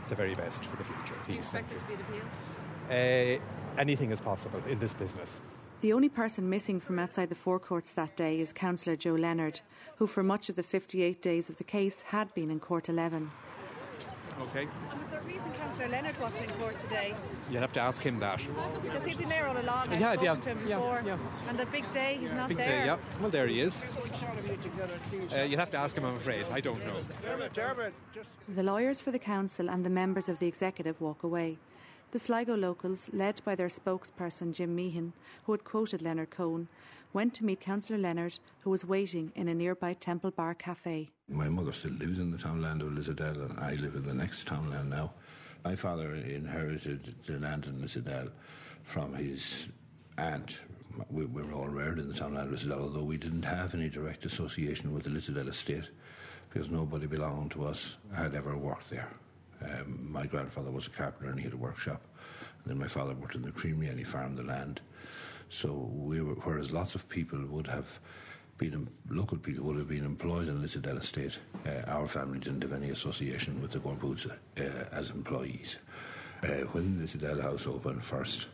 [0.09, 1.16] the very best for the future.
[1.26, 2.30] Do you expect it to be appealed?
[2.88, 5.38] Uh, anything is possible in this business.
[5.87, 9.61] The only person missing from outside the forecourts that day is Councillor Joe Leonard,
[9.99, 13.31] who for much of the 58 days of the case had been in Court 11.
[14.40, 14.66] Okay.
[14.90, 17.14] And was there a reason Councillor Leonard wasn't in court today?
[17.53, 18.44] You'll have to ask him that.
[18.83, 19.90] Because he'd been there all along.
[19.90, 21.03] I've yeah, yeah, to him yeah, before.
[21.07, 21.18] yeah.
[21.49, 22.66] And the big day, he's not Big there.
[22.66, 22.99] day, yeah.
[23.20, 23.81] Well, there he is.
[25.33, 26.46] Uh, you'll have to ask him, I'm afraid.
[26.51, 26.96] I don't know.
[28.57, 31.59] The lawyers for the council and the members of the executive walk away.
[32.16, 35.12] The Sligo locals, led by their spokesperson Jim Meehan,
[35.44, 36.66] who had quoted Leonard Cohen,
[37.12, 41.11] went to meet Councillor Leonard, who was waiting in a nearby Temple Bar cafe.
[41.29, 44.46] My mother still lives in the townland of Lissadell, and I live in the next
[44.46, 45.12] townland now.
[45.62, 48.31] My father inherited the land in Lissadell
[48.83, 49.66] from his
[50.16, 50.61] aunt.
[51.11, 53.90] We, we were all reared in the townland of Lissadell, although we didn't have any
[53.90, 55.90] direct association with the Lissadell estate
[56.48, 59.11] because nobody belonging to us had ever worked there.
[59.62, 62.03] Um, my grandfather was a carpenter and he had a workshop.
[62.64, 64.81] And then my father worked in the creamery and he farmed the land.
[65.49, 68.01] So we were, whereas lots of people would have
[68.59, 71.38] been local people would have been employed in Lissadell Estate.
[71.66, 75.77] Uh, our family didn't have any association with the Gore Booths uh, as employees.
[76.42, 78.47] Uh, when Lissadell House opened first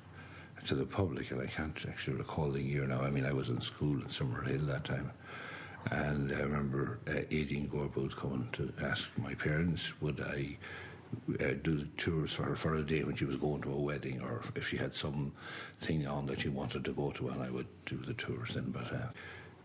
[0.67, 3.01] to the public, and I can't actually recall the year now.
[3.01, 5.13] I mean, I was in school in Summerhill that time.
[5.91, 10.57] And I remember uh, Aideen Gore Booth coming to ask my parents, would I
[11.41, 13.77] uh, do the tours for her for a day when she was going to a
[13.77, 15.33] wedding, or if she had some
[15.81, 18.71] thing on that she wanted to go to, and I would do the tours then.
[18.71, 19.09] But uh,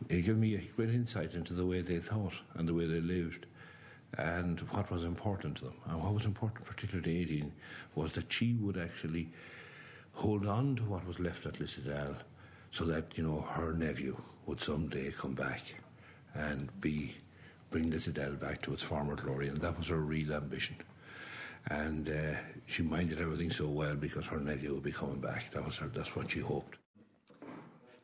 [0.10, 3.02] it gave me a great insight into the way they thought and the way they
[3.02, 3.46] lived
[4.18, 5.74] and what was important to them.
[5.88, 7.52] And what was important, particularly to Aideen,
[7.96, 9.30] was that she would actually
[10.14, 12.16] hold on to what was left at Lissadell
[12.72, 15.76] so that, you know, her nephew would someday come back
[16.34, 17.16] and be
[17.70, 19.50] bring Lissadell back to its former glory.
[19.50, 20.78] And that was her real ambition.
[21.70, 25.50] And uh, she minded everything so well because her nephew would be coming back.
[25.52, 26.78] That was her, that's what she hoped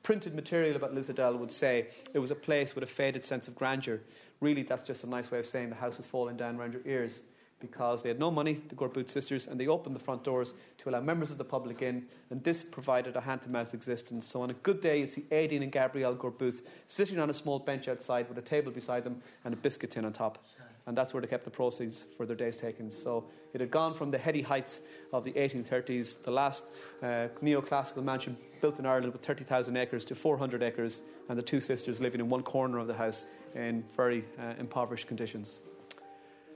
[0.03, 3.55] printed material about Lissadell would say it was a place with a faded sense of
[3.55, 4.01] grandeur.
[4.41, 6.81] Really, that's just a nice way of saying the house is falling down around your
[6.85, 7.23] ears
[7.61, 10.53] because they had no money, the Gore Booth sisters, and they opened the front doors
[10.79, 14.27] to allow members of the public in, and this provided a hand to mouth existence.
[14.27, 17.33] So on a good day, you'd see Aideen and Gabrielle Gore Booth sitting on a
[17.33, 20.43] small bench outside with a table beside them and a biscuit tin on top
[20.85, 22.97] and that's where they kept the proceeds for their day's takings.
[22.97, 26.65] So it had gone from the heady heights of the 1830s, the last
[27.01, 31.59] uh, neoclassical mansion built in Ireland with 30,000 acres, to 400 acres, and the two
[31.59, 35.59] sisters living in one corner of the house in very uh, impoverished conditions.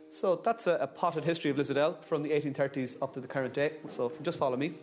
[0.10, 3.54] So that's a, a potted history of Lissadell from the 1830s up to the current
[3.54, 3.74] day.
[3.88, 4.76] So just follow me.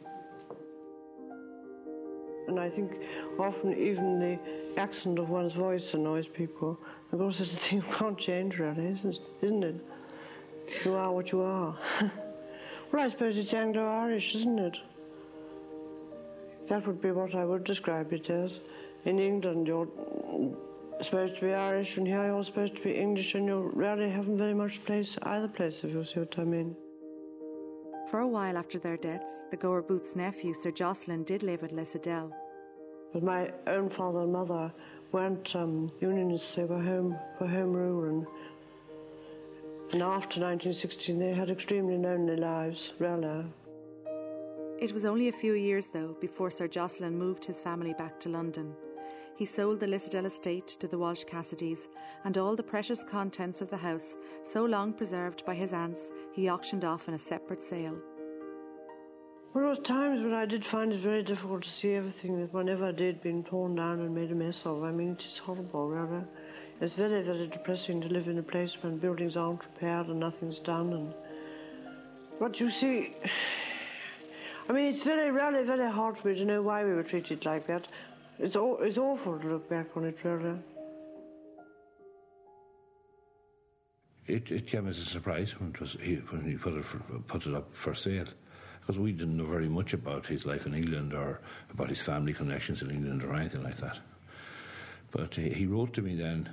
[2.46, 2.92] And I think
[3.38, 4.38] often even the
[4.78, 6.78] accent of one's voice annoys people.
[7.12, 8.98] Of course, it's a thing you can't change, really,
[9.42, 9.80] isn't it?
[10.84, 11.76] You are what you are.
[12.92, 14.76] well, I suppose it's Anglo-Irish, isn't it?
[16.68, 18.58] That would be what I would describe it as.
[19.04, 19.88] In England, you're
[21.02, 24.38] supposed to be Irish, and here you're supposed to be English, and you rarely haven't
[24.38, 26.74] very much place either place, if you see what I mean.
[28.14, 31.72] For a while after their deaths, the Gore Booth's nephew, Sir Jocelyn, did live at
[31.72, 32.30] Lissadell.
[33.12, 34.72] But my own father and mother
[35.10, 38.04] weren't um, unionists, they were home for home rule.
[38.04, 38.26] And,
[39.94, 43.46] and after 1916, they had extremely lonely lives, really.
[44.78, 48.28] It was only a few years, though, before Sir Jocelyn moved his family back to
[48.28, 48.76] London.
[49.36, 51.88] He sold the Lissadell estate to the Walsh Cassidys,
[52.24, 56.48] and all the precious contents of the house, so long preserved by his aunts, he
[56.48, 57.96] auctioned off in a separate sale.
[59.54, 62.68] There was times when I did find it very difficult to see everything that one
[62.68, 64.82] ever did being torn down and made a mess of.
[64.82, 66.24] I mean, it is horrible, rather.
[66.80, 70.58] It's very, very depressing to live in a place when buildings aren't repaired and nothing's
[70.58, 70.92] done.
[70.92, 71.14] And
[72.40, 73.14] but you see,
[74.68, 77.44] I mean, it's very, really, very hard for me to know why we were treated
[77.44, 77.86] like that.
[78.38, 80.58] It's all, it's awful to look back on it, really.
[84.26, 86.98] It, it came as a surprise when, it was, he, when he put it, for,
[87.26, 88.26] put it up for sale
[88.80, 92.32] because we didn't know very much about his life in England or about his family
[92.32, 93.98] connections in England or anything like that.
[95.10, 96.50] But he, he wrote to me then.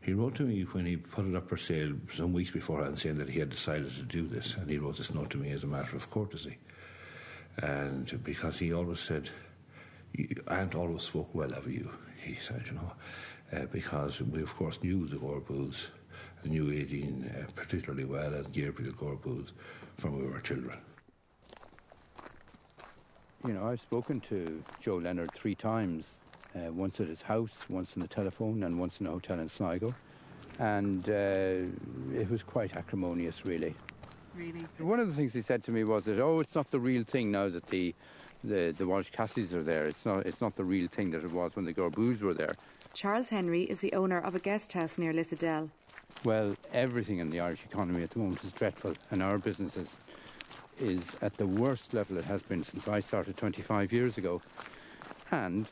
[0.00, 3.16] He wrote to me when he put it up for sale some weeks beforehand, saying
[3.16, 5.64] that he had decided to do this, and he wrote this note to me as
[5.64, 6.58] a matter of courtesy,
[7.58, 9.30] and because he always said,
[10.48, 11.90] "Aunt always spoke well of you,"
[12.24, 12.92] he said, you know,
[13.52, 15.88] uh, because we of course knew the Gore Booths,
[16.44, 19.52] knew Aideen uh, particularly well, and Gabrielle Gore Booth
[19.98, 20.78] from we were children
[23.46, 26.06] you know, I've spoken to Joe Leonard three times,
[26.54, 29.48] uh, once at his house, once on the telephone, and once in a hotel in
[29.48, 29.94] Sligo.
[30.58, 33.74] And uh, it was quite acrimonious, really.
[34.34, 34.66] Really?
[34.78, 37.04] One of the things he said to me was that, oh, it's not the real
[37.04, 37.94] thing now that the
[38.46, 39.84] the, the Walsh Cassidys are there.
[39.84, 42.34] It's not, it's not the real thing that it was when the Gore Booths were
[42.34, 42.52] there.
[42.94, 45.70] Charles Henry is the owner of a guest house near Lissadell.
[46.24, 49.94] Well, everything in the Irish economy at the moment is dreadful, and our business is
[50.78, 54.42] is at the worst level it has been since I started 25 years ago.
[55.30, 55.66] And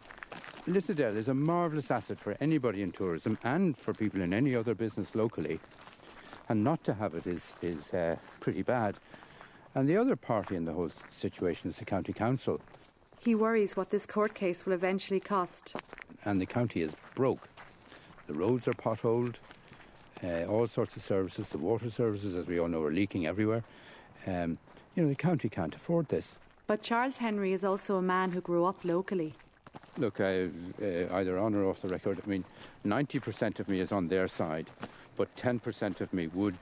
[0.67, 4.75] Lissadell is a marvellous asset for anybody in tourism and for people in any other
[4.75, 5.61] business locally.
[6.49, 8.97] And not to have it is, is uh, pretty bad.
[9.75, 12.61] And the other party in the whole situation is the county council.
[13.21, 15.75] He worries what this court case will eventually cost.
[16.25, 17.49] And the county is broke.
[18.27, 19.37] The roads are potholed,
[20.23, 23.65] uh, all sorts of services, the water services, as we all know, are leaking everywhere.
[24.27, 24.59] Um,
[24.95, 26.39] you know, the county can't afford this.
[26.67, 29.35] But Charles Henry is also a man who grew up locally.
[29.99, 32.45] Look, I, uh, either on or off the record, I mean,
[32.87, 34.71] 90% of me is on their side,
[35.17, 36.57] but 10% of me would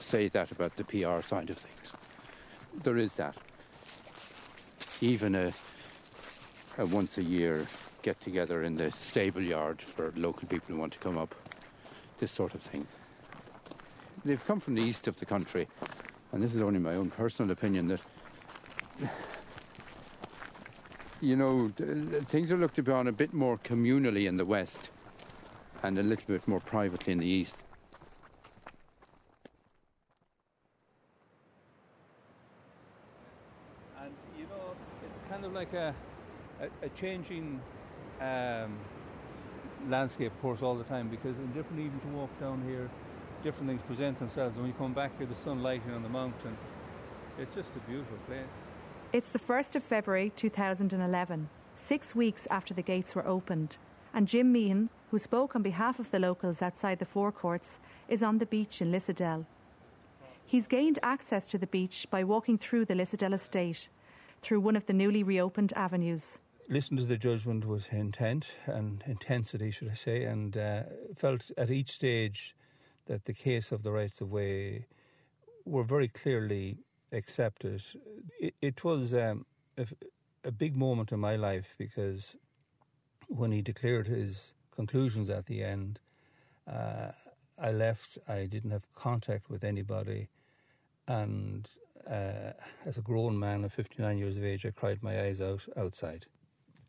[0.00, 1.92] say that about the PR side of things.
[2.82, 3.36] There is that.
[5.00, 5.52] Even a
[6.78, 7.64] a once a year
[8.02, 11.34] get together in the stable yard for local people who want to come up,
[12.18, 12.86] this sort of thing.
[14.24, 15.68] They've come from the east of the country,
[16.32, 18.00] and this is only my own personal opinion that.
[21.20, 21.68] You know,
[22.28, 24.90] things are looked upon a bit more communally in the west
[25.82, 27.54] and a little bit more privately in the east.
[34.02, 35.94] And you know, it's kind of like a,
[36.60, 37.60] a, a changing
[38.20, 38.76] um,
[39.88, 42.88] landscape, of course, all the time because in different even to walk down here,
[43.42, 44.56] different things present themselves.
[44.56, 46.56] And when you come back here, the sun lighting on the mountain,
[47.38, 48.46] it's just a beautiful place.
[49.12, 53.76] It's the 1st of February 2011, six weeks after the gates were opened,
[54.12, 58.38] and Jim Meehan, who spoke on behalf of the locals outside the forecourts, is on
[58.38, 59.46] the beach in Lissadell.
[60.46, 63.88] He's gained access to the beach by walking through the Lissadell estate,
[64.44, 66.38] through one of the newly reopened avenues.
[66.68, 70.82] Listened to the judgment with intent and intensity, should I say, and uh,
[71.16, 72.54] felt at each stage
[73.06, 74.86] that the case of the rights of way
[75.64, 76.78] were very clearly
[77.12, 77.82] accepted.
[78.38, 79.86] It, it was um, a,
[80.44, 82.36] a big moment in my life because
[83.28, 85.98] when he declared his conclusions at the end,
[86.70, 87.12] uh,
[87.58, 88.18] I left.
[88.28, 90.28] I didn't have contact with anybody,
[91.06, 91.68] and
[92.08, 92.52] uh,
[92.84, 96.26] as a grown man of 59 years of age, I cried my eyes out outside.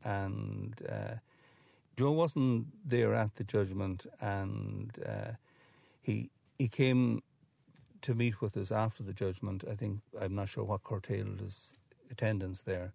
[0.03, 1.15] And uh,
[1.97, 5.31] Joe wasn't there at the judgment, and uh,
[6.01, 7.23] he he came
[8.01, 9.63] to meet with us after the judgment.
[9.69, 11.73] I think I'm not sure what curtailed his
[12.11, 12.93] attendance there,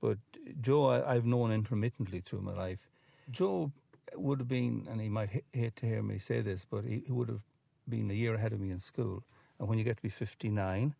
[0.00, 0.18] but
[0.60, 2.88] Joe I, I've known intermittently through my life.
[3.30, 3.72] Joe
[4.14, 7.12] would have been, and he might hate to hear me say this, but he, he
[7.12, 7.42] would have
[7.88, 9.22] been a year ahead of me in school.
[9.60, 10.94] And when you get to be 59,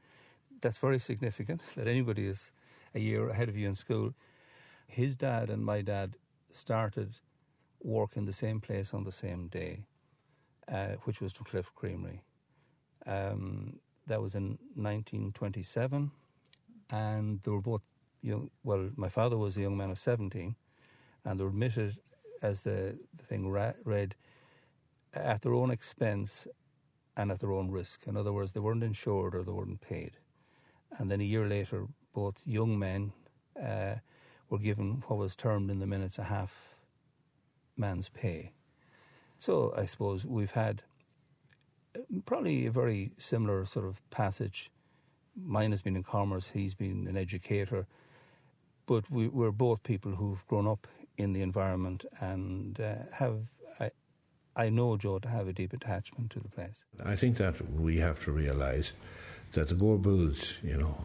[0.61, 2.53] that's very significant that anybody is
[2.95, 4.13] a year ahead of you in school.
[4.87, 6.17] His dad and my dad
[6.51, 7.15] started
[7.83, 9.87] work in the same place on the same day,
[10.71, 12.23] uh, which was to Cliff Creamery.
[13.07, 16.11] Um, that was in 1927,
[16.91, 17.83] and they were both
[18.21, 18.51] young.
[18.63, 20.55] Well, my father was a young man of 17,
[21.25, 21.97] and they were admitted,
[22.43, 22.99] as the,
[23.29, 24.17] thing ra- read,
[25.15, 26.47] at their own expense
[27.21, 28.07] and at their own risk.
[28.07, 30.13] In other words, they weren't insured or they weren't paid.
[30.99, 33.13] And then a year later, both young men
[33.63, 33.97] uh,
[34.49, 36.77] were given what was termed in the minutes a half
[37.77, 38.53] man's pay.
[39.39, 40.83] So I suppose we've had
[41.95, 44.71] uh, probably a very similar sort of passage.
[45.37, 47.87] Mine has been in commerce, he's been an educator,
[48.87, 50.87] but we, we're both people who've grown up
[51.19, 53.41] in the environment and uh, have,
[54.57, 56.75] I, know Joe to have a deep attachment to the place.
[57.05, 58.93] I think that we have to realise
[59.53, 60.97] that the Gore Booths, you know,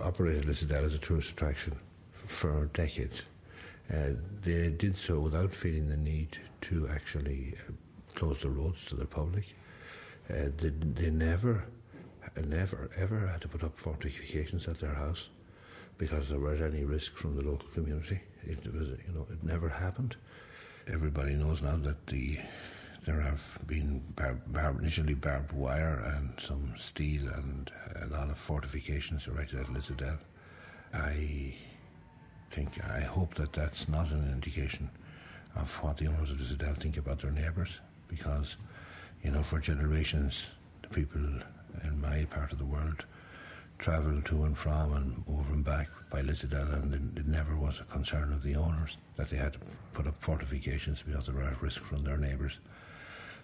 [0.00, 1.76] operated Lissadell as a tourist attraction
[2.26, 3.24] for decades.
[3.92, 4.10] Uh,
[4.42, 7.72] they did so without feeling the need to actually uh,
[8.14, 9.54] close the roads to the public.
[10.30, 11.64] Uh, they, they never,
[12.46, 15.28] never, ever had to put up fortifications at their house
[15.98, 18.20] because there was any risk from the local community.
[18.46, 20.16] It was, you know, it never happened.
[20.86, 22.38] Everybody knows now that the
[23.06, 27.70] there have been bar- bar- initially barbed wire and some steel and
[28.00, 30.18] a lot of fortifications erected at Lissadell.
[30.92, 31.54] I
[32.50, 34.88] think, I hope that that's not an indication
[35.54, 38.56] of what the owners of Lissadell think about their neighbours, because,
[39.22, 40.46] you know, for generations,
[40.80, 41.20] the people
[41.82, 43.04] in my part of the world
[43.78, 47.80] travel to and from and over and back by Lissadell, and it, it never was
[47.80, 49.58] a concern of the owners that they had to
[49.92, 52.58] put up fortifications because they were at risk from their neighbours.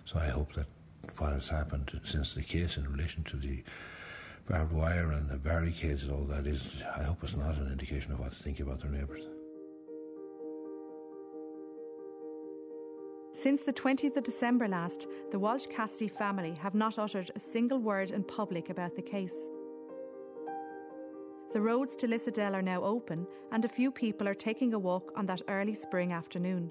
[0.04, 0.66] So I hope that
[1.18, 3.62] what has happened since the case in relation to the
[4.48, 8.12] barbed wire and the barricades and all that is, I hope it's not an indication
[8.12, 9.22] of what to think about their neighbours.
[13.32, 17.78] Since the 20th of December last, the Walsh Cassidy family have not uttered a single
[17.78, 19.48] word in public about the case.
[21.52, 25.12] The roads to Lissadell are now open, and a few people are taking a walk
[25.16, 26.70] on that early spring afternoon.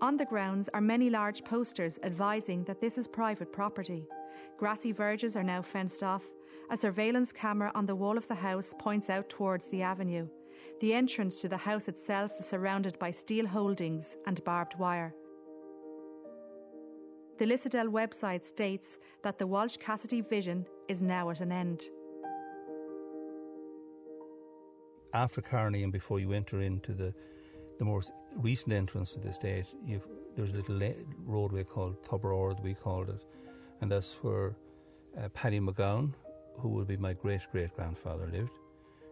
[0.00, 4.04] On the grounds are many large posters advising that this is private property.
[4.56, 6.24] Grassy verges are now fenced off.
[6.70, 10.26] A surveillance camera on the wall of the house points out towards the avenue.
[10.80, 15.14] The entrance to the house itself is surrounded by steel holdings and barbed wire.
[17.38, 21.84] The Lissadell website states that the Walsh Cassidy vision is now at an end.
[25.14, 27.12] After Carney and before you enter into the
[27.78, 28.02] the more
[28.36, 29.66] recent entrance to the estate,
[30.36, 33.24] there's a little la- roadway called Tubberord, we called it,
[33.80, 34.54] and that's where
[35.18, 36.12] uh, Paddy McGowan,
[36.58, 38.58] who would be my great great grandfather, lived.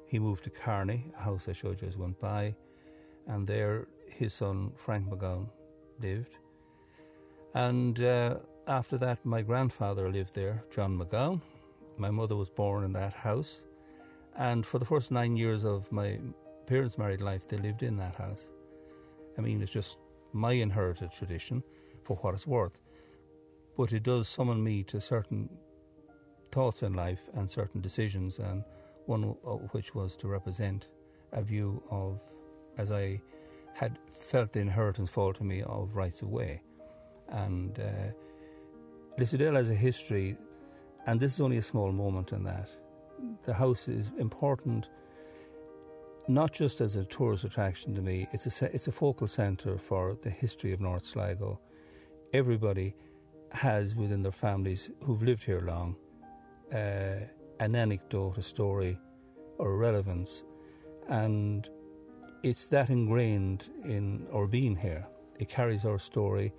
[0.07, 2.55] he moved to Carney, a house I showed you as went by,
[3.29, 5.49] and there his son Frank McGowan
[6.01, 6.37] lived.
[7.55, 8.37] And uh,
[8.67, 11.41] after that, my grandfather lived there, John McGowan.
[11.97, 13.65] My mother was born in that house.
[14.37, 16.18] And for the first nine years of my
[16.66, 18.51] parents' married life, they lived in that house.
[19.37, 19.99] I mean, it's just
[20.33, 21.62] my inherited tradition
[22.05, 22.81] for what it's worth.
[23.76, 25.49] But it does summon me to certain
[26.53, 28.64] thoughts in life and certain decisions, and
[29.07, 30.89] one of which was to represent
[31.33, 32.20] a view of,
[32.78, 33.20] as I
[33.74, 36.61] had felt the inheritance fall to me, of rights of way.
[37.28, 38.12] And uh,
[39.18, 40.37] has a history,
[41.07, 42.70] and this is only a small moment in that.
[43.43, 44.89] The house is important
[46.31, 50.16] not just as a tourist attraction to me, it's a, it's a focal centre for
[50.23, 51.61] the history of North Sligo.
[52.33, 52.95] Everybody
[53.51, 55.97] has within their families who've lived here long
[56.73, 57.27] uh,
[57.59, 58.97] an anecdote, a story,
[59.59, 60.45] or a relevance,
[61.09, 61.68] and
[62.43, 65.05] it's that ingrained in our being here.
[65.39, 66.53] It carries our story.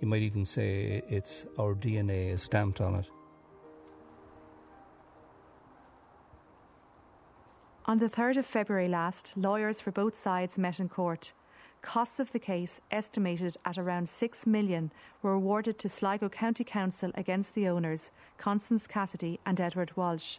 [0.00, 3.10] You might even say it's our DNA is stamped on it.
[7.86, 11.32] On the 3rd of February last, lawyers for both sides met in court.
[11.80, 17.10] Costs of the case, estimated at around 6 million, were awarded to Sligo County Council
[17.14, 20.38] against the owners, Constance Cassidy and Edward Walsh.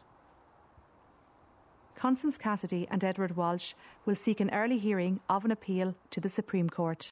[1.96, 3.74] Constance Cassidy and Edward Walsh
[4.06, 7.10] will seek an early hearing of an appeal to the Supreme Court.